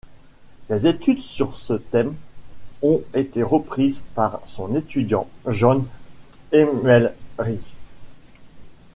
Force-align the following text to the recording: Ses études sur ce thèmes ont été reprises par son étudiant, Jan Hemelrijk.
Ses 0.63 0.87
études 0.87 1.21
sur 1.21 1.59
ce 1.59 1.73
thèmes 1.73 2.15
ont 2.81 3.03
été 3.13 3.43
reprises 3.43 4.01
par 4.15 4.41
son 4.47 4.73
étudiant, 4.73 5.29
Jan 5.45 5.85
Hemelrijk. 6.51 7.61